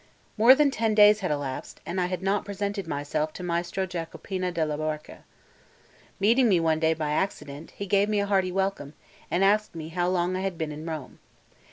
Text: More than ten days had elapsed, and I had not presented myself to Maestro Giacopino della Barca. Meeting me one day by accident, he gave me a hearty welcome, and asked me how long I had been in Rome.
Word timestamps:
More 0.35 0.55
than 0.55 0.71
ten 0.71 0.95
days 0.95 1.19
had 1.19 1.29
elapsed, 1.29 1.79
and 1.85 2.01
I 2.01 2.07
had 2.07 2.23
not 2.23 2.43
presented 2.43 2.87
myself 2.87 3.33
to 3.33 3.43
Maestro 3.43 3.85
Giacopino 3.85 4.49
della 4.51 4.75
Barca. 4.75 5.25
Meeting 6.19 6.49
me 6.49 6.59
one 6.59 6.79
day 6.79 6.95
by 6.95 7.11
accident, 7.11 7.69
he 7.77 7.85
gave 7.85 8.09
me 8.09 8.19
a 8.19 8.25
hearty 8.25 8.51
welcome, 8.51 8.95
and 9.29 9.43
asked 9.43 9.75
me 9.75 9.89
how 9.89 10.09
long 10.09 10.35
I 10.35 10.41
had 10.41 10.57
been 10.57 10.71
in 10.71 10.87
Rome. 10.87 11.19